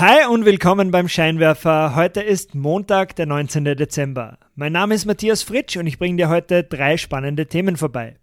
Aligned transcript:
Hi 0.00 0.26
und 0.26 0.46
willkommen 0.46 0.90
beim 0.90 1.08
Scheinwerfer. 1.08 1.94
Heute 1.94 2.22
ist 2.22 2.54
Montag, 2.54 3.16
der 3.16 3.26
19. 3.26 3.64
Dezember. 3.76 4.38
Mein 4.54 4.72
Name 4.72 4.94
ist 4.94 5.04
Matthias 5.04 5.42
Fritsch 5.42 5.76
und 5.76 5.86
ich 5.86 5.98
bringe 5.98 6.16
dir 6.16 6.30
heute 6.30 6.64
drei 6.64 6.96
spannende 6.96 7.44
Themen 7.44 7.76
vorbei. 7.76 8.16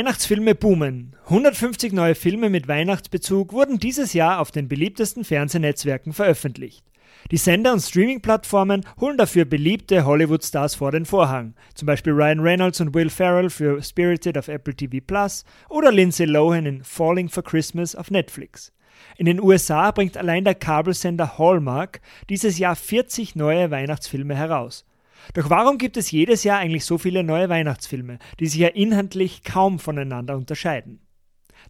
Weihnachtsfilme 0.00 0.54
boomen. 0.54 1.14
150 1.26 1.92
neue 1.92 2.14
Filme 2.14 2.48
mit 2.48 2.68
Weihnachtsbezug 2.68 3.52
wurden 3.52 3.78
dieses 3.78 4.14
Jahr 4.14 4.40
auf 4.40 4.50
den 4.50 4.66
beliebtesten 4.66 5.24
Fernsehnetzwerken 5.24 6.14
veröffentlicht. 6.14 6.86
Die 7.30 7.36
Sender 7.36 7.74
und 7.74 7.82
Streaming-Plattformen 7.82 8.86
holen 8.98 9.18
dafür 9.18 9.44
beliebte 9.44 10.06
Hollywood-Stars 10.06 10.76
vor 10.76 10.90
den 10.90 11.04
Vorhang, 11.04 11.52
zum 11.74 11.84
Beispiel 11.84 12.14
Ryan 12.14 12.40
Reynolds 12.40 12.80
und 12.80 12.94
Will 12.94 13.10
Ferrell 13.10 13.50
für 13.50 13.82
Spirited 13.82 14.38
auf 14.38 14.48
Apple 14.48 14.74
TV 14.74 15.04
Plus 15.06 15.44
oder 15.68 15.92
Lindsay 15.92 16.24
Lohan 16.24 16.64
in 16.64 16.82
Falling 16.82 17.28
for 17.28 17.44
Christmas 17.44 17.94
auf 17.94 18.10
Netflix. 18.10 18.72
In 19.18 19.26
den 19.26 19.38
USA 19.38 19.90
bringt 19.90 20.16
allein 20.16 20.44
der 20.44 20.54
Kabelsender 20.54 21.36
Hallmark 21.36 22.00
dieses 22.30 22.58
Jahr 22.58 22.74
40 22.74 23.36
neue 23.36 23.70
Weihnachtsfilme 23.70 24.34
heraus. 24.34 24.86
Doch 25.34 25.50
warum 25.50 25.78
gibt 25.78 25.96
es 25.96 26.10
jedes 26.10 26.44
Jahr 26.44 26.58
eigentlich 26.58 26.84
so 26.84 26.98
viele 26.98 27.22
neue 27.22 27.48
Weihnachtsfilme, 27.48 28.18
die 28.38 28.46
sich 28.46 28.60
ja 28.60 28.68
inhaltlich 28.68 29.42
kaum 29.42 29.78
voneinander 29.78 30.36
unterscheiden? 30.36 31.00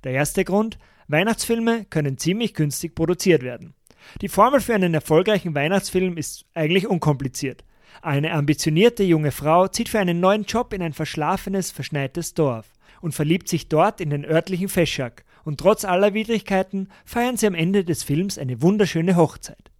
Der 0.04 0.12
erste 0.12 0.44
Grund, 0.44 0.78
Weihnachtsfilme 1.08 1.84
können 1.86 2.18
ziemlich 2.18 2.54
günstig 2.54 2.94
produziert 2.94 3.42
werden. 3.42 3.74
Die 4.20 4.28
Formel 4.28 4.60
für 4.60 4.74
einen 4.74 4.94
erfolgreichen 4.94 5.54
Weihnachtsfilm 5.54 6.16
ist 6.16 6.46
eigentlich 6.54 6.86
unkompliziert. 6.86 7.64
Eine 8.02 8.32
ambitionierte 8.32 9.02
junge 9.02 9.30
Frau 9.30 9.68
zieht 9.68 9.88
für 9.88 9.98
einen 9.98 10.20
neuen 10.20 10.44
Job 10.44 10.72
in 10.72 10.82
ein 10.82 10.92
verschlafenes, 10.92 11.70
verschneites 11.70 12.34
Dorf 12.34 12.72
und 13.00 13.14
verliebt 13.14 13.48
sich 13.48 13.68
dort 13.68 14.00
in 14.00 14.10
den 14.10 14.24
örtlichen 14.24 14.68
Feschak, 14.68 15.24
und 15.42 15.58
trotz 15.58 15.84
aller 15.84 16.12
Widrigkeiten 16.12 16.88
feiern 17.04 17.36
sie 17.36 17.46
am 17.46 17.54
Ende 17.54 17.84
des 17.84 18.02
Films 18.02 18.38
eine 18.38 18.60
wunderschöne 18.60 19.16
Hochzeit. 19.16 19.70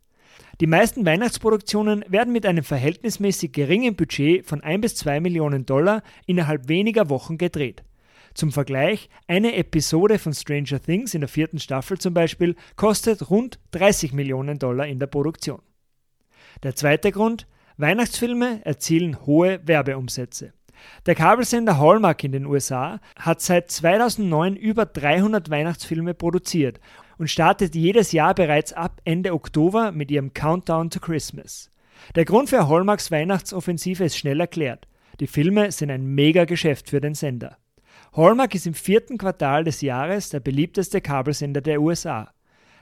Die 0.61 0.67
meisten 0.67 1.07
Weihnachtsproduktionen 1.07 2.05
werden 2.09 2.35
mit 2.35 2.45
einem 2.45 2.65
verhältnismäßig 2.65 3.53
geringen 3.53 3.97
Budget 3.97 4.45
von 4.45 4.63
1 4.63 4.83
bis 4.83 4.95
2 4.97 5.21
Millionen 5.21 5.65
Dollar 5.65 6.03
innerhalb 6.27 6.69
weniger 6.69 7.09
Wochen 7.09 7.39
gedreht. 7.39 7.83
Zum 8.35 8.53
Vergleich, 8.53 9.09
eine 9.27 9.55
Episode 9.57 10.19
von 10.19 10.35
Stranger 10.35 10.79
Things 10.79 11.15
in 11.15 11.23
der 11.23 11.29
vierten 11.29 11.59
Staffel 11.59 11.97
zum 11.97 12.13
Beispiel 12.13 12.57
kostet 12.77 13.31
rund 13.31 13.59
30 13.71 14.13
Millionen 14.13 14.59
Dollar 14.59 14.87
in 14.87 14.99
der 14.99 15.07
Produktion. 15.07 15.63
Der 16.63 16.77
zweite 16.77 17.11
Grund, 17.11 17.47
Weihnachtsfilme 17.79 18.61
erzielen 18.63 19.25
hohe 19.25 19.61
Werbeumsätze. 19.65 20.53
Der 21.07 21.15
Kabelsender 21.15 21.79
Hallmark 21.79 22.23
in 22.23 22.33
den 22.33 22.45
USA 22.45 23.01
hat 23.17 23.41
seit 23.41 23.71
2009 23.71 24.57
über 24.57 24.85
300 24.85 25.49
Weihnachtsfilme 25.49 26.13
produziert 26.13 26.81
und 27.21 27.29
startet 27.29 27.75
jedes 27.75 28.13
Jahr 28.13 28.35
bereits 28.35 28.73
ab 28.73 29.03
Ende 29.05 29.35
Oktober 29.35 29.93
mit 29.93 30.11
ihrem 30.11 30.33
Countdown 30.33 30.89
to 30.89 31.01
Christmas. 31.01 31.71
Der 32.15 32.25
Grund 32.25 32.49
für 32.49 32.67
Hallmarks 32.67 33.11
Weihnachtsoffensive 33.11 34.05
ist 34.05 34.17
schnell 34.17 34.41
erklärt. 34.41 34.89
Die 35.21 35.27
Filme 35.27 35.71
sind 35.71 35.91
ein 35.91 36.07
Mega-Geschäft 36.07 36.89
für 36.89 37.03
den 37.03 37.15
Sender. 37.15 37.59
Hallmark 38.17 38.55
ist 38.55 38.67
im 38.67 38.73
vierten 38.73 39.19
Quartal 39.19 39.65
des 39.65 39.83
Jahres 39.83 40.31
der 40.31 40.41
beliebteste 40.41 41.03
Kabelsender 41.03 41.61
der 41.61 41.83
USA. 41.83 42.33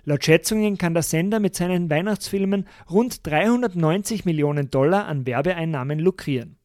Laut 0.05 0.25
Schätzungen 0.25 0.79
kann 0.79 0.95
der 0.95 1.03
Sender 1.03 1.41
mit 1.41 1.57
seinen 1.57 1.91
Weihnachtsfilmen 1.91 2.69
rund 2.89 3.27
390 3.27 4.25
Millionen 4.25 4.71
Dollar 4.71 5.07
an 5.07 5.27
Werbeeinnahmen 5.27 5.99
lukrieren. 5.99 6.59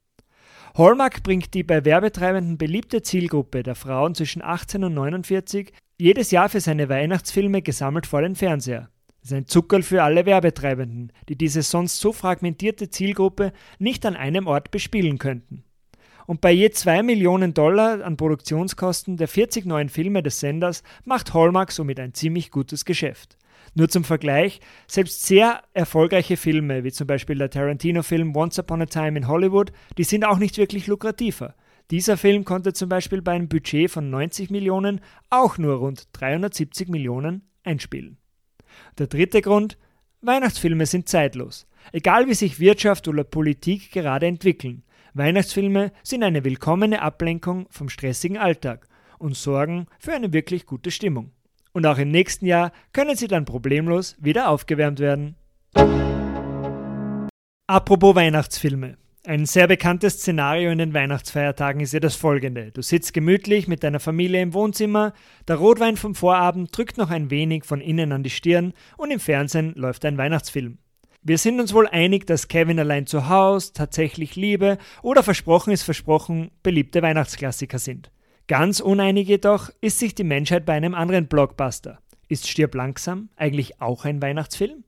Hallmark 0.76 1.24
bringt 1.24 1.56
die 1.56 1.64
bei 1.64 1.86
Werbetreibenden 1.86 2.60
beliebte 2.60 3.02
Zielgruppe 3.02 3.64
der 3.64 3.76
Frauen 3.76 4.14
zwischen 4.14 4.44
18 4.44 4.84
und 4.84 4.94
49 4.94 5.74
jedes 6.00 6.32
Jahr 6.32 6.50
für 6.50 6.62
seine 6.62 6.90
Weihnachtsfilme 6.90 7.62
gesammelt 7.62 8.08
vor 8.08 8.22
den 8.22 8.36
Fernseher. 8.36 8.90
Das 9.22 9.32
ist 9.32 9.38
ein 9.38 9.48
Zuckerl 9.48 9.84
für 9.84 10.04
alle 10.04 10.26
Werbetreibenden, 10.26 11.14
die 11.30 11.38
diese 11.38 11.62
sonst 11.62 12.00
so 12.00 12.12
fragmentierte 12.12 12.90
Zielgruppe 12.90 13.54
nicht 13.80 14.06
an 14.06 14.16
einem 14.16 14.48
Ort 14.48 14.72
bespielen 14.72 15.18
könnten 15.18 15.64
und 16.26 16.42
bei 16.42 16.52
je 16.52 16.70
2 16.70 17.04
Millionen 17.04 17.54
Dollar 17.54 18.04
an 18.04 18.18
Produktionskosten 18.18 19.18
der 19.18 19.28
40 19.28 19.66
neuen 19.66 19.90
Filme 19.90 20.24
des 20.24 20.40
Senders 20.40 20.84
macht 21.06 21.34
Hallmark 21.34 21.72
somit 21.72 22.00
ein 22.00 22.14
ziemlich 22.14 22.52
gutes 22.52 22.86
Geschäft. 22.86 23.38
Nur 23.76 23.90
zum 23.90 24.04
Vergleich, 24.04 24.60
selbst 24.88 25.26
sehr 25.26 25.64
erfolgreiche 25.74 26.38
Filme, 26.38 26.84
wie 26.84 26.92
zum 26.92 27.08
Beispiel 27.08 27.38
der 27.38 27.50
Tarantino-Film 27.50 28.36
Once 28.36 28.60
Upon 28.60 28.84
a 28.84 28.86
Time 28.86 29.18
in 29.18 29.28
Hollywood, 29.28 29.72
die 29.98 30.04
sind 30.04 30.26
auch 30.26 30.38
nicht 30.38 30.58
wirklich 30.58 30.86
lukrativer. 30.88 31.56
Dieser 31.92 32.18
Film 32.18 32.46
konnte 32.46 32.74
zum 32.74 32.90
Beispiel 32.90 33.22
bei 33.22 33.34
einem 33.34 33.50
Budget 33.50 33.92
von 33.92 34.10
90 34.10 34.50
Millionen 34.50 35.02
auch 35.30 35.58
nur 35.58 35.76
rund 35.76 36.08
370 36.14 36.90
Millionen 36.90 37.50
einspielen. 37.64 38.18
Der 38.98 39.08
dritte 39.08 39.42
Grund, 39.42 39.78
Weihnachtsfilme 40.22 40.86
sind 40.86 41.10
zeitlos. 41.10 41.68
Egal 41.92 42.28
wie 42.28 42.34
sich 42.34 42.60
Wirtschaft 42.60 43.08
oder 43.08 43.24
Politik 43.24 43.92
gerade 43.92 44.26
entwickeln. 44.26 44.84
Weihnachtsfilme 45.14 45.92
sind 46.02 46.24
eine 46.24 46.44
willkommene 46.44 47.02
Ablenkung 47.02 47.68
vom 47.70 47.90
stressigen 47.90 48.38
Alltag 48.38 48.88
und 49.20 49.36
sorgen 49.36 49.88
für 50.00 50.14
eine 50.14 50.34
wirklich 50.34 50.66
gute 50.66 50.92
Stimmung. 50.92 51.32
Und 51.74 51.86
auch 51.86 51.98
im 51.98 52.10
nächsten 52.10 52.46
Jahr 52.46 52.72
können 52.94 53.16
sie 53.16 53.28
dann 53.28 53.46
problemlos 53.46 54.16
wieder 54.20 54.50
aufgewärmt 54.50 55.00
werden. 55.00 55.36
Apropos 57.68 58.16
Weihnachtsfilme. 58.16 58.98
Ein 59.26 59.46
sehr 59.46 59.68
bekanntes 59.68 60.16
Szenario 60.16 60.70
in 60.70 60.80
den 60.80 60.94
Weihnachtsfeiertagen 60.94 61.80
ist 61.80 61.94
ja 61.94 62.02
das 62.02 62.14
folgende. 62.14 62.72
Du 62.72 62.82
sitzt 62.82 63.14
gemütlich 63.14 63.70
mit 63.70 63.82
deiner 63.82 64.02
Familie 64.02 64.42
im 64.42 64.54
Wohnzimmer, 64.54 65.14
der 65.48 65.56
Rotwein 65.56 65.96
vom 65.96 66.14
Vorabend 66.14 66.78
drückt 66.78 66.98
noch 66.98 67.10
ein 67.10 67.30
wenig 67.30 67.64
von 67.64 67.80
innen 67.80 68.12
an 68.12 68.24
die 68.24 68.30
Stirn 68.30 68.74
und 68.98 69.12
im 69.12 69.22
Fernsehen 69.22 69.76
läuft 69.76 70.04
ein 70.04 70.18
Weihnachtsfilm. 70.18 70.78
Wir 71.22 71.38
sind 71.38 71.62
uns 71.62 71.74
wohl 71.74 71.88
einig, 71.88 72.28
dass 72.28 72.50
Kevin 72.50 72.82
allein 72.82 73.08
zu 73.08 73.30
Haus, 73.30 73.72
tatsächlich 73.72 74.36
Liebe 74.36 74.78
oder 75.02 75.24
Versprochen 75.24 75.72
ist 75.72 75.84
versprochen 75.84 76.52
beliebte 76.62 77.02
Weihnachtsklassiker 77.02 77.80
sind. 77.80 78.12
Ganz 78.48 78.82
uneinig 78.82 79.30
jedoch 79.30 79.70
ist 79.80 80.00
sich 80.00 80.16
die 80.16 80.26
Menschheit 80.26 80.66
bei 80.66 80.74
einem 80.74 80.96
anderen 80.96 81.28
Blockbuster. 81.28 82.00
Ist 82.28 82.50
Stirb 82.50 82.76
langsam 82.76 83.30
eigentlich 83.38 83.80
auch 83.80 84.04
ein 84.04 84.22
Weihnachtsfilm? 84.22 84.84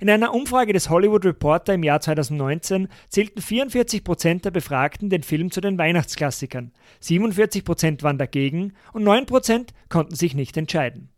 In 0.00 0.10
einer 0.10 0.34
Umfrage 0.34 0.72
des 0.72 0.90
Hollywood 0.90 1.24
Reporter 1.24 1.74
im 1.74 1.82
Jahr 1.82 2.00
2019 2.00 2.88
zählten 3.08 3.40
44 3.40 4.04
Prozent 4.04 4.44
der 4.44 4.50
Befragten 4.50 5.10
den 5.10 5.22
Film 5.22 5.50
zu 5.50 5.60
den 5.60 5.78
Weihnachtsklassikern, 5.78 6.72
47 7.00 7.64
Prozent 7.64 8.02
waren 8.02 8.18
dagegen 8.18 8.72
und 8.92 9.04
9 9.04 9.26
Prozent 9.26 9.72
konnten 9.88 10.14
sich 10.14 10.34
nicht 10.34 10.56
entscheiden. 10.56 11.10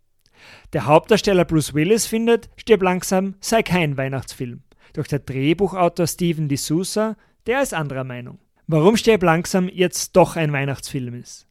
Der 0.72 0.86
Hauptdarsteller 0.86 1.44
Bruce 1.44 1.74
Willis 1.74 2.06
findet, 2.06 2.48
Stirb 2.56 2.82
langsam 2.82 3.34
sei 3.40 3.62
kein 3.62 3.96
Weihnachtsfilm. 3.96 4.62
Doch 4.94 5.06
der 5.06 5.18
Drehbuchautor 5.20 6.06
Steven 6.06 6.48
D'Souza, 6.48 7.16
der 7.46 7.62
ist 7.62 7.74
anderer 7.74 8.04
Meinung. 8.04 8.38
Warum 8.66 8.96
Stirb 8.96 9.22
langsam 9.22 9.68
jetzt 9.68 10.16
doch 10.16 10.36
ein 10.36 10.52
Weihnachtsfilm 10.52 11.14
ist. 11.14 11.46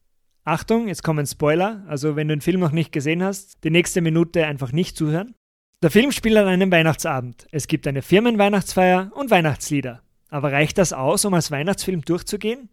Achtung, 0.45 0.87
jetzt 0.87 1.03
kommen 1.03 1.27
Spoiler, 1.27 1.83
also 1.87 2.15
wenn 2.15 2.27
du 2.27 2.35
den 2.35 2.41
Film 2.41 2.59
noch 2.59 2.71
nicht 2.71 2.91
gesehen 2.91 3.21
hast, 3.21 3.63
die 3.63 3.69
nächste 3.69 4.01
Minute 4.01 4.45
einfach 4.45 4.71
nicht 4.71 4.97
zuhören. 4.97 5.35
Der 5.81 5.91
Film 5.91 6.11
spielt 6.11 6.35
an 6.35 6.47
einem 6.47 6.73
Weihnachtsabend. 6.73 7.47
Es 7.51 7.67
gibt 7.67 7.87
eine 7.87 8.01
Firmenweihnachtsfeier 8.01 9.11
und 9.15 9.29
Weihnachtslieder. 9.31 10.01
Aber 10.29 10.51
reicht 10.51 10.77
das 10.77 10.91
aus, 10.91 11.23
um 11.23 11.33
als 11.33 11.51
Weihnachtsfilm 11.51 12.01
durchzugehen? 12.01 12.67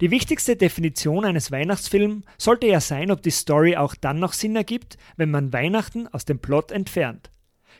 Die 0.00 0.12
wichtigste 0.12 0.54
Definition 0.54 1.24
eines 1.24 1.50
Weihnachtsfilms 1.50 2.24
sollte 2.38 2.68
ja 2.68 2.78
sein, 2.78 3.10
ob 3.10 3.20
die 3.20 3.32
Story 3.32 3.76
auch 3.76 3.96
dann 3.96 4.20
noch 4.20 4.32
Sinn 4.32 4.54
ergibt, 4.54 4.96
wenn 5.16 5.32
man 5.32 5.52
Weihnachten 5.52 6.06
aus 6.06 6.24
dem 6.24 6.38
Plot 6.38 6.70
entfernt. 6.70 7.32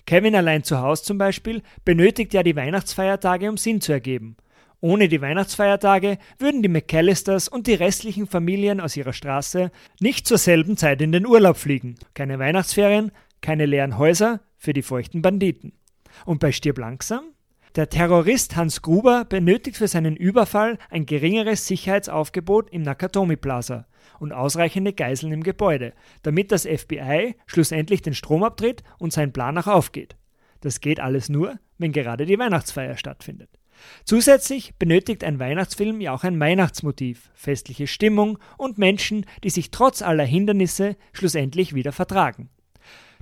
Kevin 0.05 0.35
allein 0.35 0.65
zu 0.65 0.81
Hause 0.81 1.05
zum 1.05 1.17
Beispiel 1.17 1.63
benötigt 1.85 2.35
ja 2.35 2.43
die 2.43 2.57
Weihnachtsfeiertage, 2.57 3.49
um 3.49 3.59
Sinn 3.59 3.81
zu 3.81 3.93
ergeben. 3.93 4.37
Ohne 4.81 5.07
die 5.09 5.21
Weihnachtsfeiertage 5.21 6.19
würden 6.41 6.61
die 6.61 6.69
McAllisters 6.69 7.47
und 7.47 7.69
die 7.69 7.75
restlichen 7.75 8.27
Familien 8.27 8.81
aus 8.81 8.97
ihrer 8.97 9.13
Straße 9.13 9.71
nicht 10.01 10.27
zur 10.27 10.39
selben 10.39 10.77
Zeit 10.77 11.01
in 11.01 11.13
den 11.13 11.25
Urlaub 11.25 11.57
fliegen. 11.57 11.95
Keine 12.15 12.41
Weihnachtsferien, 12.41 13.13
keine 13.43 13.67
leeren 13.67 13.99
Häuser 13.99 14.41
für 14.57 14.73
die 14.73 14.83
feuchten 14.83 15.21
Banditen. 15.21 15.73
Und 16.25 16.41
bei 16.41 16.53
Stirb 16.53 16.79
langsam? 16.79 17.25
Der 17.75 17.89
Terrorist 17.89 18.55
Hans 18.55 18.83
Gruber 18.83 19.25
benötigt 19.25 19.79
für 19.79 19.89
seinen 19.89 20.15
Überfall 20.15 20.79
ein 20.91 21.07
geringeres 21.07 21.67
Sicherheitsaufgebot 21.67 22.71
im 22.71 22.83
Nakatomi 22.83 23.37
Plaza 23.37 23.87
und 24.21 24.33
ausreichende 24.33 24.93
Geiseln 24.93 25.33
im 25.33 25.43
Gebäude, 25.43 25.95
damit 26.23 26.53
das 26.53 26.67
FBI 26.67 27.35
schlussendlich 27.47 28.03
den 28.03 28.15
Strom 28.15 28.45
abdreht 28.45 28.83
und 28.99 29.13
sein 29.15 29.33
Plan 29.33 29.57
auch 29.57 29.69
aufgeht. 29.69 30.17
Das 30.61 30.81
geht 30.81 31.01
alles 31.01 31.31
nur, 31.31 31.59
wenn 31.79 31.93
gerade 31.93 32.27
die 32.27 32.39
Weihnachtsfeier 32.39 32.99
stattfindet. 32.99 33.49
Zusätzlich 34.05 34.75
benötigt 34.77 35.25
ein 35.25 35.39
Weihnachtsfilm 35.39 36.01
ja 36.03 36.13
auch 36.13 36.25
ein 36.25 36.39
Weihnachtsmotiv, 36.39 37.31
festliche 37.35 37.87
Stimmung 37.87 38.39
und 38.59 38.77
Menschen, 38.77 39.25
die 39.45 39.51
sich 39.51 39.71
trotz 39.71 40.03
aller 40.03 40.25
Hindernisse 40.25 40.97
schlussendlich 41.13 41.75
wieder 41.75 41.93
vertragen. 41.93 42.51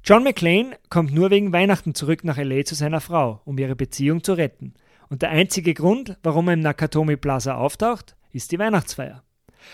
John 0.02 0.24
McClane 0.24 0.76
kommt 0.88 1.12
nur 1.12 1.30
wegen 1.30 1.52
Weihnachten 1.52 1.94
zurück 1.94 2.24
nach 2.24 2.38
LA 2.38 2.64
zu 2.64 2.74
seiner 2.74 3.00
Frau, 3.00 3.42
um 3.44 3.58
ihre 3.58 3.76
Beziehung 3.76 4.24
zu 4.24 4.32
retten. 4.32 4.74
Und 5.08 5.22
der 5.22 5.30
einzige 5.30 5.74
Grund, 5.74 6.16
warum 6.22 6.48
er 6.48 6.54
im 6.54 6.60
Nakatomi 6.60 7.16
Plaza 7.16 7.56
auftaucht, 7.56 8.16
ist 8.32 8.50
die 8.52 8.58
Weihnachtsfeier. 8.58 9.22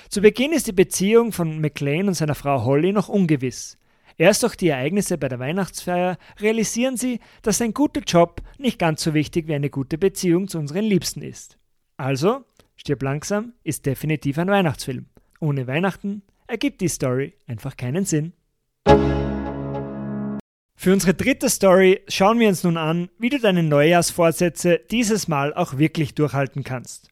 Zu 0.08 0.20
Beginn 0.20 0.52
ist 0.52 0.66
die 0.66 0.72
Beziehung 0.72 1.30
von 1.30 1.60
McClane 1.60 2.08
und 2.08 2.14
seiner 2.14 2.34
Frau 2.34 2.64
Holly 2.64 2.92
noch 2.92 3.08
ungewiss. 3.08 3.78
Erst 4.18 4.42
durch 4.42 4.56
die 4.56 4.68
Ereignisse 4.68 5.18
bei 5.18 5.28
der 5.28 5.38
Weihnachtsfeier 5.38 6.18
realisieren 6.40 6.96
sie, 6.96 7.20
dass 7.42 7.60
ein 7.60 7.74
guter 7.74 8.00
Job 8.00 8.40
nicht 8.58 8.78
ganz 8.78 9.02
so 9.02 9.14
wichtig 9.14 9.46
wie 9.46 9.54
eine 9.54 9.70
gute 9.70 9.98
Beziehung 9.98 10.48
zu 10.48 10.58
unseren 10.58 10.84
Liebsten 10.84 11.22
ist. 11.22 11.58
Also, 11.98 12.44
Stirb 12.76 13.02
langsam 13.02 13.52
ist 13.62 13.86
definitiv 13.86 14.38
ein 14.38 14.48
Weihnachtsfilm. 14.48 15.06
Ohne 15.38 15.66
Weihnachten 15.66 16.22
ergibt 16.46 16.80
die 16.80 16.88
Story 16.88 17.34
einfach 17.46 17.76
keinen 17.76 18.04
Sinn. 18.04 18.32
Für 20.78 20.92
unsere 20.92 21.14
dritte 21.14 21.48
Story 21.48 22.02
schauen 22.06 22.38
wir 22.38 22.48
uns 22.48 22.62
nun 22.62 22.76
an, 22.76 23.08
wie 23.18 23.30
du 23.30 23.38
deine 23.40 23.62
Neujahrsvorsätze 23.62 24.80
dieses 24.90 25.26
Mal 25.26 25.54
auch 25.54 25.78
wirklich 25.78 26.14
durchhalten 26.14 26.64
kannst. 26.64 27.08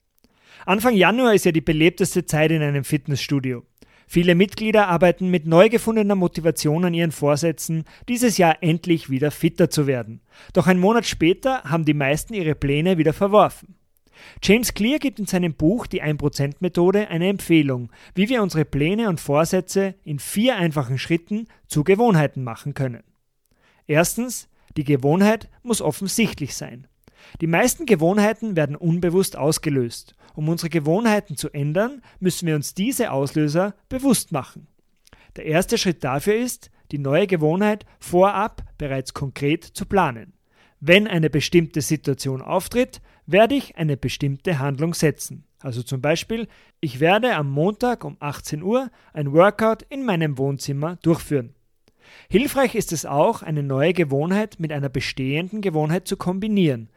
Anfang 0.67 0.95
Januar 0.95 1.35
ist 1.35 1.47
ja 1.47 1.53
die 1.53 1.63
belebteste 1.63 2.27
Zeit 2.27 2.51
in 2.51 2.63
einem 2.63 2.85
Fitnessstudio. 2.85 3.65
Viele 4.07 4.35
Mitglieder 4.35 4.89
arbeiten 4.89 5.31
mit 5.31 5.47
neu 5.47 5.71
gefundener 5.71 6.15
Motivation 6.15 6.85
an 6.85 6.93
ihren 6.93 7.11
Vorsätzen, 7.11 7.85
dieses 8.07 8.37
Jahr 8.37 8.63
endlich 8.63 9.09
wieder 9.09 9.31
fitter 9.31 9.71
zu 9.71 9.87
werden. 9.87 10.21
Doch 10.53 10.67
ein 10.67 10.79
Monat 10.79 11.07
später 11.07 11.63
haben 11.65 11.87
die 11.87 11.95
meisten 11.95 12.35
ihre 12.35 12.55
Pläne 12.55 12.99
wieder 12.99 13.15
verworfen. 13.15 13.77
James 14.43 14.75
Clear 14.75 14.99
gibt 14.99 15.19
in 15.19 15.27
seinem 15.27 15.55
Buch 15.55 15.87
Die 15.87 16.03
1%-Methode 16.03 17.09
eine 17.09 17.29
Empfehlung, 17.29 17.91
wie 18.15 18.29
wir 18.29 18.43
unsere 18.43 18.67
Pläne 18.67 19.09
und 19.09 19.21
Vorsätze 19.21 19.95
in 20.05 20.19
vier 20.19 20.57
einfachen 20.57 20.99
Schritten 20.99 21.49
zu 21.67 21.83
Gewohnheiten 21.83 22.45
machen 22.45 22.75
können. 22.75 23.03
Erstens, 23.87 24.49
die 24.77 24.85
Gewohnheit 24.85 25.49
muss 25.63 25.81
offensichtlich 25.81 26.55
sein. 26.55 26.87
Die 27.41 27.47
meisten 27.47 27.87
Gewohnheiten 27.87 28.57
werden 28.57 28.77
unbewusst 28.77 29.37
ausgelöst. 29.37 30.15
Um 30.35 30.49
unsere 30.49 30.69
Gewohnheiten 30.69 31.37
zu 31.37 31.51
ändern, 31.51 32.03
müssen 32.21 32.47
wir 32.47 32.57
uns 32.57 32.75
diese 32.75 33.13
Auslöser 33.13 33.75
bewusst 33.89 34.33
machen. 34.33 34.67
Der 35.37 35.47
erste 35.47 35.79
Schritt 35.79 36.05
dafür 36.05 36.35
ist, 36.35 36.71
die 36.91 36.99
neue 36.99 37.27
Gewohnheit 37.27 37.87
vorab 37.99 38.63
bereits 38.79 39.15
konkret 39.15 39.65
zu 39.65 39.87
planen. 39.87 40.35
Wenn 40.81 41.07
eine 41.07 41.31
bestimmte 41.31 41.81
Situation 41.81 42.43
auftritt, 42.43 43.01
werde 43.27 43.55
ich 43.55 43.77
eine 43.77 43.97
bestimmte 43.97 44.59
Handlung 44.59 44.93
setzen. 44.93 45.45
Also 45.61 45.83
zum 45.83 46.03
Beispiel, 46.03 46.47
ich 46.81 47.01
werde 47.01 47.35
am 47.37 47.51
Montag 47.51 48.05
um 48.05 48.17
18 48.21 48.63
Uhr 48.63 48.91
ein 49.15 49.33
Workout 49.33 49.83
in 49.89 50.05
meinem 50.05 50.37
Wohnzimmer 50.37 50.97
durchführen. 50.97 51.55
Hilfreich 52.29 52.75
ist 52.75 52.93
es 52.93 53.07
auch, 53.07 53.43
eine 53.43 53.63
neue 53.63 53.93
Gewohnheit 53.93 54.59
mit 54.59 54.73
einer 54.73 54.89
bestehenden 54.89 55.61
Gewohnheit 55.61 56.09
zu 56.09 56.17
kombinieren. 56.17 56.91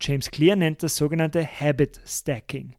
James 0.00 0.30
Clear 0.30 0.56
nennt 0.56 0.82
das 0.82 0.96
sogenannte 0.96 1.46
Habit 1.46 2.00
Stacking. 2.06 2.74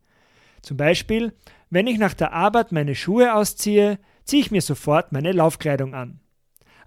Zum 0.62 0.78
Beispiel, 0.78 1.34
wenn 1.70 1.88
ich 1.88 1.98
nach 1.98 2.14
der 2.14 2.34
Arbeit 2.34 2.72
meine 2.72 2.96
Schuhe 2.96 3.34
ausziehe, 3.34 4.00
ziehe 4.24 4.42
ich 4.42 4.52
mir 4.52 4.62
sofort 4.62 5.12
meine 5.12 5.32
Laufkleidung 5.32 5.94
an. 5.94 6.20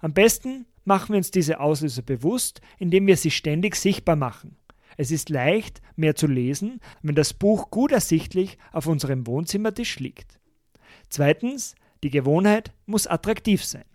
Am 0.01 0.13
besten 0.13 0.65
machen 0.85 1.09
wir 1.09 1.17
uns 1.17 1.31
diese 1.31 1.59
Auslöser 1.59 2.01
bewusst, 2.01 2.61
indem 2.77 3.07
wir 3.07 3.17
sie 3.17 3.31
ständig 3.31 3.75
sichtbar 3.75 4.15
machen. 4.15 4.57
Es 4.97 5.11
ist 5.11 5.29
leicht, 5.29 5.81
mehr 5.95 6.15
zu 6.15 6.27
lesen, 6.27 6.81
wenn 7.01 7.15
das 7.15 7.33
Buch 7.33 7.69
gut 7.69 7.91
ersichtlich 7.91 8.57
auf 8.73 8.87
unserem 8.87 9.27
Wohnzimmertisch 9.27 9.99
liegt. 9.99 10.39
Zweitens, 11.09 11.75
die 12.03 12.09
Gewohnheit 12.09 12.73
muss 12.85 13.07
attraktiv 13.07 13.63
sein. 13.63 13.85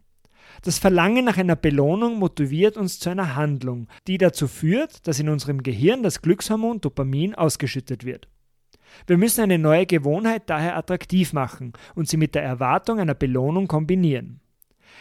Das 0.62 0.78
Verlangen 0.78 1.24
nach 1.24 1.36
einer 1.36 1.56
Belohnung 1.56 2.18
motiviert 2.18 2.76
uns 2.76 2.98
zu 2.98 3.10
einer 3.10 3.34
Handlung, 3.34 3.88
die 4.06 4.18
dazu 4.18 4.46
führt, 4.46 5.06
dass 5.06 5.18
in 5.18 5.28
unserem 5.28 5.62
Gehirn 5.62 6.02
das 6.02 6.22
Glückshormon 6.22 6.80
Dopamin 6.80 7.34
ausgeschüttet 7.34 8.04
wird. 8.04 8.28
Wir 9.06 9.18
müssen 9.18 9.42
eine 9.42 9.58
neue 9.58 9.86
Gewohnheit 9.86 10.44
daher 10.46 10.76
attraktiv 10.76 11.32
machen 11.32 11.72
und 11.94 12.08
sie 12.08 12.16
mit 12.16 12.34
der 12.34 12.42
Erwartung 12.42 13.00
einer 13.00 13.14
Belohnung 13.14 13.66
kombinieren. 13.66 14.40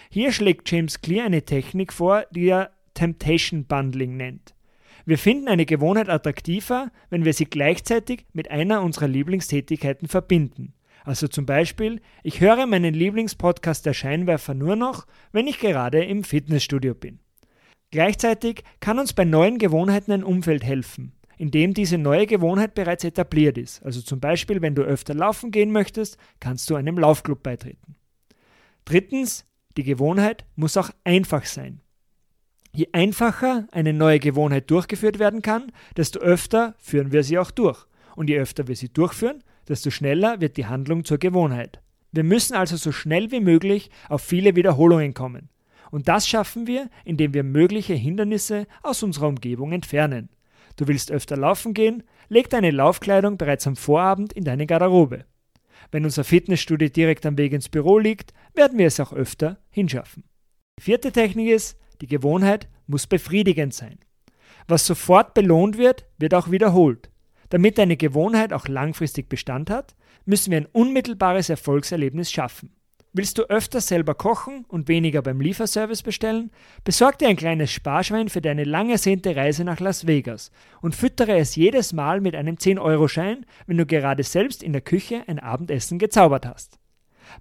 Hier 0.09 0.31
schlägt 0.31 0.69
James 0.69 1.01
Clear 1.01 1.25
eine 1.25 1.44
Technik 1.44 1.94
vor, 1.94 2.25
die 2.31 2.47
er 2.47 2.71
Temptation 2.94 3.65
Bundling 3.65 4.17
nennt. 4.17 4.55
Wir 5.05 5.17
finden 5.17 5.47
eine 5.47 5.65
Gewohnheit 5.65 6.09
attraktiver, 6.09 6.91
wenn 7.09 7.25
wir 7.25 7.33
sie 7.33 7.45
gleichzeitig 7.45 8.25
mit 8.31 8.50
einer 8.51 8.81
unserer 8.81 9.07
Lieblingstätigkeiten 9.07 10.07
verbinden. 10.07 10.73
Also 11.03 11.27
zum 11.27 11.45
Beispiel, 11.45 12.01
ich 12.23 12.39
höre 12.39 12.65
meinen 12.65 12.94
Lieblingspodcast 12.94 13.85
der 13.85 13.94
Scheinwerfer 13.94 14.53
nur 14.53 14.75
noch, 14.75 15.05
wenn 15.31 15.47
ich 15.47 15.59
gerade 15.59 16.03
im 16.03 16.23
Fitnessstudio 16.23 16.95
bin. 16.95 17.19
Gleichzeitig 17.91 18.63
kann 18.79 19.00
uns 19.00 19.13
bei 19.13 19.25
neuen 19.25 19.57
Gewohnheiten 19.57 20.11
ein 20.11 20.23
Umfeld 20.23 20.63
helfen, 20.63 21.13
in 21.38 21.51
dem 21.51 21.73
diese 21.73 21.97
neue 21.97 22.25
Gewohnheit 22.25 22.73
bereits 22.73 23.03
etabliert 23.03 23.57
ist. 23.57 23.83
Also 23.83 24.01
zum 24.01 24.19
Beispiel, 24.19 24.61
wenn 24.61 24.75
du 24.75 24.81
öfter 24.81 25.13
laufen 25.13 25.51
gehen 25.51 25.71
möchtest, 25.71 26.17
kannst 26.39 26.69
du 26.69 26.75
einem 26.75 26.97
Laufclub 26.97 27.44
beitreten. 27.44 27.95
Drittens, 28.85 29.45
die 29.77 29.83
Gewohnheit 29.83 30.45
muss 30.55 30.77
auch 30.77 30.89
einfach 31.03 31.45
sein. 31.45 31.81
Je 32.75 32.88
einfacher 32.91 33.67
eine 33.72 33.93
neue 33.93 34.19
Gewohnheit 34.19 34.72
durchgeführt 34.72 35.19
werden 35.19 35.43
kann, 35.43 35.72
desto 35.95 36.19
öfter 36.19 36.74
führen 36.79 37.12
wir 37.12 37.24
sie 37.24 37.38
auch 37.38 37.51
durch. 37.51 37.86
Und 38.15 38.29
je 38.29 38.39
öfter 38.39 38.67
wir 38.67 38.75
sie 38.75 38.89
durchführen, 38.89 39.43
desto 39.67 39.89
schneller 39.89 40.41
wird 40.41 40.58
die 40.58 40.65
Handlung 40.65 41.05
zur 41.05 41.17
Gewohnheit. 41.17 41.82
Wir 42.12 42.24
müssen 42.24 42.55
also 42.55 42.77
so 42.77 42.91
schnell 42.91 43.32
wie 43.32 43.39
möglich 43.39 43.89
auf 44.10 44.22
viele 44.22 44.55
Wiederholungen 44.55 45.13
kommen. 45.13 45.50
Und 45.91 46.08
das 46.08 46.27
schaffen 46.27 46.67
wir, 46.67 46.89
indem 47.05 47.34
wir 47.34 47.43
mögliche 47.43 47.93
Hindernisse 47.93 48.67
aus 48.82 49.03
unserer 49.03 49.27
Umgebung 49.27 49.72
entfernen. 49.74 50.29
Du 50.75 50.88
willst 50.88 51.12
öfter 51.12 51.38
laufen 51.38 51.74
gehen, 51.74 52.03
leg 52.29 52.50
deine 52.50 52.72
Laufkleidung 52.72 53.38
bereits 53.38 53.67
am 53.67 53.75
Vorabend 53.75 54.34
in 54.34 54.43
deine 54.43 54.65
Garderobe. 54.65 55.25
Wenn 55.91 56.05
unser 56.05 56.24
Fitnessstudio 56.24 56.89
direkt 56.89 57.25
am 57.25 57.38
Weg 57.38 57.53
ins 57.53 57.70
Büro 57.70 58.00
liegt, 58.00 58.34
werden 58.55 58.77
wir 58.77 58.88
es 58.88 59.00
auch 59.00 59.13
öfter 59.13 59.60
hinschaffen. 59.70 60.24
Die 60.79 60.84
vierte 60.84 61.12
Technik 61.12 61.50
ist, 61.50 61.77
die 62.01 62.08
Gewohnheit 62.08 62.67
muss 62.88 63.05
befriedigend 63.05 63.74
sein. 63.74 64.00
Was 64.67 64.88
sofort 64.88 65.34
belohnt 65.34 65.77
wird, 65.77 66.05
wird 66.17 66.34
auch 66.34 66.50
wiederholt. 66.50 67.10
Damit 67.53 67.79
eine 67.79 67.98
Gewohnheit 67.98 68.51
auch 68.51 68.67
langfristig 68.67 69.29
Bestand 69.29 69.69
hat, 69.69 69.95
müssen 70.25 70.50
wir 70.50 70.57
ein 70.57 70.65
unmittelbares 70.72 71.50
Erfolgserlebnis 71.50 72.31
schaffen. 72.31 72.72
Willst 73.12 73.38
du 73.38 73.43
öfter 73.43 73.79
selber 73.79 74.15
kochen 74.15 74.65
und 74.67 74.88
weniger 74.88 75.22
beim 75.22 75.39
Lieferservice 75.39 76.01
bestellen? 76.01 76.50
Besorg 76.83 77.19
dir 77.19 77.27
ein 77.27 77.36
kleines 77.36 77.72
Sparschwein 77.72 78.29
für 78.29 78.41
deine 78.41 78.63
lang 78.63 78.89
ersehnte 78.89 79.36
Reise 79.36 79.65
nach 79.65 79.79
Las 79.79 80.07
Vegas 80.07 80.50
und 80.81 80.95
füttere 80.95 81.38
es 81.38 81.55
jedes 81.55 81.93
Mal 81.93 82.22
mit 82.22 82.33
einem 82.33 82.55
10-Euro-Schein, 82.55 83.45
wenn 83.67 83.77
du 83.77 83.86
gerade 83.86 84.24
selbst 84.24 84.63
in 84.63 84.74
der 84.74 84.81
Küche 84.81 85.22
ein 85.27 85.38
Abendessen 85.38 86.00
gezaubert 86.00 86.48
hast. 86.48 86.79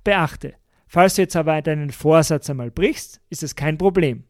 Beachte, 0.05 0.53
falls 0.89 1.15
du 1.15 1.23
jetzt 1.23 1.37
aber 1.37 1.63
deinen 1.63 1.91
Vorsatz 1.91 2.51
einmal 2.51 2.71
brichst, 2.71 3.23
ist 3.31 3.43
es 3.43 3.57
kein 3.57 3.79
Problem. 3.79 4.25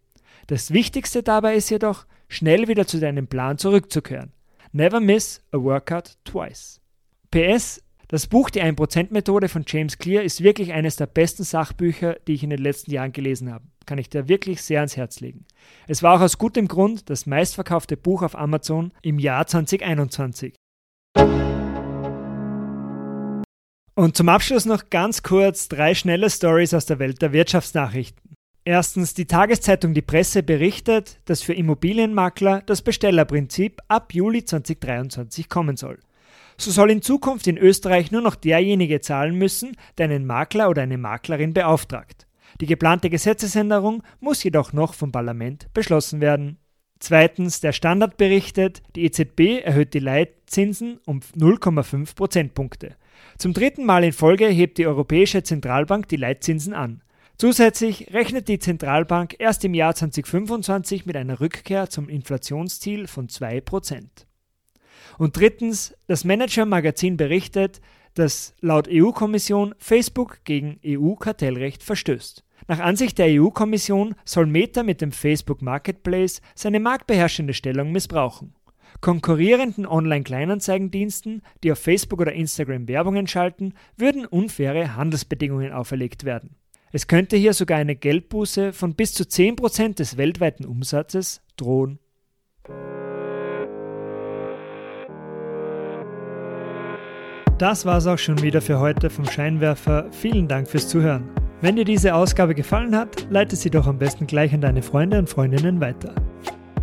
Das 0.47 0.71
Wichtigste 0.71 1.25
dabei 1.25 1.57
ist 1.57 1.71
jedoch, 1.71 2.07
schnell 2.29 2.69
wieder 2.69 2.87
zu 2.87 3.01
deinem 3.01 3.27
Plan 3.27 3.59
zurückzukehren. 3.59 4.33
Never 4.75 5.01
miss 5.01 5.43
a 5.53 5.59
workout 5.59 6.17
twice. 6.25 6.81
PS, 7.31 7.83
das 8.09 8.27
Buch 8.27 8.49
Die 8.49 8.63
1%-Methode 8.63 9.51
von 9.51 9.65
James 9.67 9.99
Clear 9.99 10.23
ist 10.23 10.43
wirklich 10.43 10.73
eines 10.73 10.97
der 10.97 11.05
besten 11.05 11.45
Sachbücher, 11.45 12.17
die 12.27 12.33
ich 12.33 12.43
in 12.43 12.49
den 12.49 12.59
letzten 12.59 12.91
Jahren 12.91 13.13
gelesen 13.13 13.53
habe. 13.53 13.67
Kann 13.85 13.99
ich 13.99 14.09
dir 14.09 14.29
wirklich 14.29 14.63
sehr 14.63 14.79
ans 14.79 14.97
Herz 14.97 15.21
legen. 15.21 15.45
Es 15.89 16.03
war 16.03 16.17
auch 16.17 16.23
aus 16.23 16.39
gutem 16.39 16.69
Grund 16.69 17.11
das 17.11 17.27
meistverkaufte 17.27 17.99
Buch 17.99 18.23
auf 18.23 18.35
Amazon 18.35 18.93
im 19.03 19.19
Jahr 19.19 19.47
2021. 19.47 20.55
Und 23.95 24.17
zum 24.17 24.31
Abschluss 24.31 24.65
noch 24.65 24.89
ganz 24.89 25.23
kurz 25.23 25.69
drei 25.69 25.95
schnelle 25.95 26.31
Stories 26.31 26.73
aus 26.73 26.87
der 26.87 26.99
Welt 26.99 27.21
der 27.21 27.33
Wirtschaftsnachrichten. 27.33 28.37
Erstens, 28.65 29.15
die 29.15 29.27
Tageszeitung 29.27 29.93
Die 29.93 30.03
Presse 30.03 30.45
berichtet, 30.45 31.19
dass 31.25 31.43
für 31.43 31.53
Immobilienmakler 31.53 32.63
das 32.65 32.83
Bestellerprinzip 32.83 33.81
ab 33.89 34.15
Juli 34.15 34.45
2023 34.45 35.49
kommen 35.49 35.77
soll. 35.77 35.99
So 36.57 36.71
soll 36.71 36.93
in 36.93 37.03
Zukunft 37.03 37.49
in 37.49 37.59
Österreich 37.59 38.13
nur 38.13 38.21
noch 38.21 38.37
derjenige 38.37 39.01
zahlen 39.01 39.35
müssen, 39.35 39.77
der 39.99 40.05
einen 40.05 40.27
Makler 40.27 40.71
oder 40.71 40.83
eine 40.83 40.97
Maklerin 40.97 41.55
beauftragt. 41.55 42.29
Die 42.61 42.67
geplante 42.67 43.11
Gesetzesänderung 43.11 44.05
muss 44.21 44.45
jedoch 44.45 44.73
noch 44.73 44.95
vom 44.95 45.11
Parlament 45.11 45.67
beschlossen 45.75 46.21
werden. 46.21 46.59
Zweitens, 47.01 47.61
der 47.61 47.73
Standard 47.73 48.17
berichtet, 48.17 48.81
die 48.95 49.05
EZB 49.05 49.65
erhöht 49.65 49.93
die 49.93 49.99
Leitzinsen 49.99 51.01
um 51.05 51.19
0,5 51.37 52.15
Prozentpunkte. 52.15 52.95
Zum 53.39 53.55
dritten 53.55 53.85
Mal 53.85 54.05
in 54.05 54.13
Folge 54.13 54.47
hebt 54.47 54.79
die 54.79 54.87
Europäische 54.87 55.43
Zentralbank 55.43 56.07
die 56.07 56.17
Leitzinsen 56.17 56.75
an. 56.75 57.03
Zusätzlich 57.43 58.15
rechnet 58.15 58.47
die 58.47 58.61
Zentralbank 58.61 59.35
erst 59.41 59.65
im 59.65 59.75
Jahr 59.75 59.97
2025 59.97 61.07
mit 61.07 61.17
einer 61.17 61.41
Rückkehr 61.41 61.91
zum 61.91 62.09
Inflationsziel 62.09 63.09
von 63.09 63.27
2%. 63.27 64.05
Und 65.19 65.37
drittens, 65.37 65.93
das 66.07 66.25
Manager-Magazin 66.25 67.17
berichtet, 67.17 67.81
dass 68.15 68.55
laut 68.61 68.87
EU-Kommission 68.89 69.75
Facebook 69.79 70.45
gegen 70.45 70.79
EU-Kartellrecht 70.87 71.83
verstößt. 71.83 72.45
Nach 72.69 72.79
Ansicht 72.79 73.19
der 73.19 73.27
EU-Kommission 73.31 74.15
soll 74.25 74.47
Meta 74.47 74.85
mit 74.85 75.01
dem 75.01 75.11
Facebook 75.11 75.63
Marketplace 75.63 76.43
seine 76.55 76.79
marktbeherrschende 76.79 77.55
Stellung 77.55 77.91
missbrauchen. 77.91 78.55
Konkurrierenden 79.01 79.85
Online-Kleinanzeigendiensten, 79.85 81.43
die 81.65 81.73
auf 81.73 81.81
Facebook 81.81 82.21
oder 82.21 82.35
Instagram 82.35 82.87
Werbungen 82.87 83.27
schalten, 83.27 83.75
würden 83.97 84.27
unfaire 84.27 84.95
Handelsbedingungen 84.95 85.73
auferlegt 85.73 86.23
werden. 86.23 86.55
Es 86.95 87.07
könnte 87.07 87.39
hier 87.39 87.55
sogar 87.55 87.79
eine 87.79 87.97
Geldbuße 87.97 88.75
von 88.75 88.95
bis 88.95 89.15
zu 89.15 89.23
10% 89.23 89.97
des 89.97 90.19
weltweiten 90.19 90.67
Umsatzes 90.67 91.41
drohen. 91.57 91.99
Das 97.57 97.87
war's 97.87 98.07
auch 98.07 98.19
schon 98.19 98.43
wieder 98.43 98.61
für 98.61 98.79
heute 98.79 99.09
vom 99.09 99.25
Scheinwerfer. 99.25 100.09
Vielen 100.11 100.49
Dank 100.49 100.69
fürs 100.69 100.87
Zuhören. 100.89 101.31
Wenn 101.63 101.77
dir 101.77 101.87
diese 101.87 102.15
Ausgabe 102.15 102.55
gefallen 102.55 102.95
hat, 102.95 103.27
leite 103.31 103.57
sie 103.57 103.71
doch 103.71 103.87
am 103.87 103.99
besten 103.99 104.27
gleich 104.27 104.53
an 104.53 104.61
deine 104.61 104.83
Freunde 104.83 105.19
und 105.19 105.31
Freundinnen 105.31 105.81
weiter. 105.81 106.15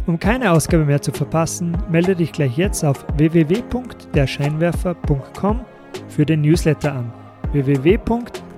Um 0.08 0.18
keine 0.18 0.52
Ausgabe 0.52 0.86
mehr 0.86 1.04
zu 1.04 1.12
verpassen, 1.12 1.78
melde 1.92 2.16
dich 2.16 2.32
gleich 2.32 2.58
jetzt 2.58 2.84
auf 2.84 3.06
www.derscheinwerfer.com 3.18 5.66
für 6.08 6.26
den 6.26 6.42
Newsletter 6.42 6.94
an. 6.94 7.14
www.derscheinwerfer.com 7.52 8.49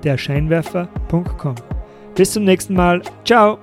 Bis 2.15 2.31
zum 2.31 2.43
nächsten 2.43 2.75
Mal. 2.75 3.01
Ciao! 3.25 3.59